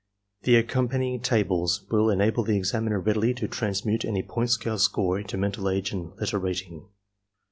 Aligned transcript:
The 0.41 0.55
accompanying 0.55 1.19
tables 1.19 1.85
will 1.91 2.09
enable 2.09 2.43
the 2.43 2.57
examiner 2.57 2.99
readily 2.99 3.35
to 3.35 3.47
transmute 3.47 4.03
any 4.03 4.23
point 4.23 4.49
scale 4.49 4.79
score 4.79 5.19
into 5.19 5.37
mental 5.37 5.69
age 5.69 5.91
and 5.91 6.15
letter 6.19 6.39
rating. 6.39 6.87